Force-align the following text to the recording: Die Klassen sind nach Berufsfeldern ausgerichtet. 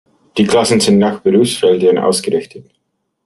Die 0.35 0.45
Klassen 0.47 0.79
sind 0.79 0.97
nach 0.97 1.19
Berufsfeldern 1.21 1.99
ausgerichtet. 1.99 2.71